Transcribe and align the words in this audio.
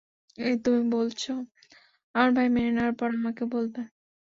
এই, 0.37 0.55
তুমি 0.63 0.81
বলেছ 0.93 1.23
আমার 2.15 2.29
ভাই 2.33 2.47
মেনে 2.55 2.71
নেওয়ার 2.71 2.95
পর 2.99 3.09
আমাকে 3.15 3.43
বলবে। 3.53 3.81